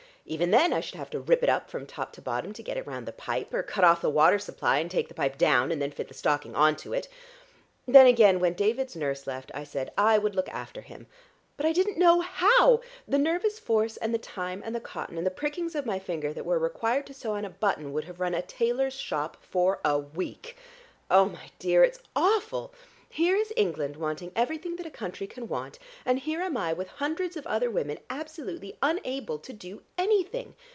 Even 0.23 0.51
then 0.51 0.71
I 0.71 0.79
should 0.79 0.95
have 0.97 1.09
to 1.09 1.19
rip 1.19 1.43
it 1.43 1.49
up 1.49 1.69
from 1.69 1.85
top 1.85 2.13
to 2.13 2.21
bottom 2.21 2.53
to 2.53 2.63
get 2.63 2.77
it 2.77 2.87
round 2.87 3.05
the 3.05 3.11
pipe, 3.11 3.53
or 3.53 3.63
cut 3.63 3.83
off 3.83 3.99
the 4.01 4.09
water 4.09 4.39
supply 4.39 4.77
and 4.77 4.89
take 4.89 5.09
the 5.09 5.13
pipe 5.13 5.37
down 5.37 5.73
and 5.73 5.81
then 5.81 5.91
fit 5.91 6.07
the 6.07 6.13
stocking 6.13 6.55
on 6.55 6.77
to 6.77 6.93
it. 6.93 7.09
Then 7.87 8.05
again 8.05 8.39
when 8.39 8.53
David's 8.53 8.95
nurse 8.95 9.27
left, 9.27 9.51
I 9.53 9.65
said 9.65 9.91
I 9.97 10.19
would 10.19 10.35
look 10.35 10.47
after 10.49 10.81
him. 10.81 11.07
But 11.57 11.65
I 11.65 11.73
didn't 11.73 11.97
know 11.97 12.21
how; 12.21 12.79
the 13.07 13.17
nervous 13.17 13.59
force 13.59 13.97
and 13.97 14.13
the 14.13 14.19
time 14.19 14.61
and 14.63 14.73
the 14.73 14.79
cotton 14.79 15.17
and 15.17 15.27
the 15.27 15.31
prickings 15.31 15.75
of 15.75 15.87
my 15.87 15.99
finger 15.99 16.31
that 16.33 16.45
were 16.45 16.59
required 16.59 17.07
to 17.07 17.13
sew 17.13 17.33
on 17.33 17.43
a 17.43 17.49
button 17.49 17.91
would 17.91 18.05
have 18.05 18.21
run 18.21 18.35
a 18.35 18.43
tailor's 18.43 18.93
shop 18.97 19.35
for 19.41 19.81
a 19.83 19.97
week. 19.99 20.55
Oh, 21.09 21.25
my 21.25 21.49
dear, 21.59 21.83
it's 21.83 21.99
awful! 22.15 22.73
Here 23.13 23.35
is 23.35 23.51
England 23.57 23.97
wanting 23.97 24.31
everything 24.37 24.77
that 24.77 24.85
a 24.85 24.89
country 24.89 25.27
can 25.27 25.49
want, 25.49 25.79
and 26.05 26.17
here 26.17 26.39
am 26.39 26.55
I 26.55 26.71
with 26.71 26.87
hundreds 26.87 27.35
of 27.35 27.45
other 27.45 27.69
women 27.69 27.97
absolutely 28.09 28.77
unable 28.81 29.37
to 29.39 29.51
do 29.51 29.81
anything! 29.97 30.55